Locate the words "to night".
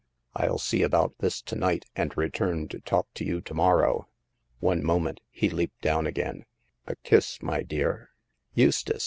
1.43-1.85